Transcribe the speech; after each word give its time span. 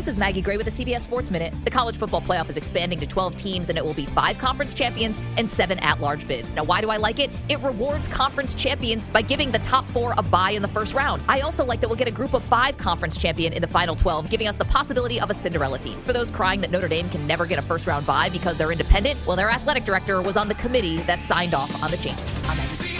This 0.00 0.08
is 0.08 0.18
Maggie 0.18 0.40
Gray 0.40 0.56
with 0.56 0.64
the 0.64 0.72
CBS 0.72 1.02
Sports 1.02 1.30
Minute. 1.30 1.54
The 1.62 1.70
college 1.70 1.98
football 1.98 2.22
playoff 2.22 2.48
is 2.48 2.56
expanding 2.56 2.98
to 3.00 3.06
12 3.06 3.36
teams, 3.36 3.68
and 3.68 3.76
it 3.76 3.84
will 3.84 3.92
be 3.92 4.06
five 4.06 4.38
conference 4.38 4.72
champions 4.72 5.20
and 5.36 5.46
seven 5.46 5.78
at 5.80 6.00
large 6.00 6.26
bids. 6.26 6.54
Now, 6.54 6.64
why 6.64 6.80
do 6.80 6.88
I 6.88 6.96
like 6.96 7.18
it? 7.18 7.30
It 7.50 7.60
rewards 7.60 8.08
conference 8.08 8.54
champions 8.54 9.04
by 9.04 9.20
giving 9.20 9.50
the 9.50 9.58
top 9.58 9.84
four 9.88 10.14
a 10.16 10.22
bye 10.22 10.52
in 10.52 10.62
the 10.62 10.68
first 10.68 10.94
round. 10.94 11.20
I 11.28 11.40
also 11.40 11.66
like 11.66 11.82
that 11.82 11.88
we'll 11.88 11.98
get 11.98 12.08
a 12.08 12.12
group 12.12 12.32
of 12.32 12.42
five 12.42 12.78
conference 12.78 13.18
champion 13.18 13.52
in 13.52 13.60
the 13.60 13.68
final 13.68 13.94
12, 13.94 14.30
giving 14.30 14.48
us 14.48 14.56
the 14.56 14.64
possibility 14.64 15.20
of 15.20 15.28
a 15.28 15.34
Cinderella 15.34 15.78
team. 15.78 16.00
For 16.00 16.14
those 16.14 16.30
crying 16.30 16.62
that 16.62 16.70
Notre 16.70 16.88
Dame 16.88 17.10
can 17.10 17.26
never 17.26 17.44
get 17.44 17.58
a 17.58 17.62
first 17.62 17.86
round 17.86 18.06
bye 18.06 18.30
because 18.30 18.56
they're 18.56 18.72
independent, 18.72 19.20
well, 19.26 19.36
their 19.36 19.50
athletic 19.50 19.84
director 19.84 20.22
was 20.22 20.38
on 20.38 20.48
the 20.48 20.54
committee 20.54 20.96
that 21.02 21.20
signed 21.20 21.52
off 21.52 21.82
on 21.82 21.90
the 21.90 21.98
changes. 21.98 22.99